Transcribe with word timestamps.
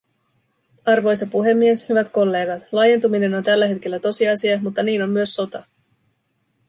Arvoisa 0.85 1.25
puhemies, 1.25 1.89
hyvät 1.89 2.09
kollegat, 2.09 2.63
laajentuminen 2.71 3.33
on 3.33 3.43
tällä 3.43 3.67
hetkellä 3.67 3.99
tosiasia, 3.99 4.59
mutta 4.61 4.83
niin 4.83 5.03
on 5.03 5.09
myös 5.09 5.35
sota. 5.35 5.63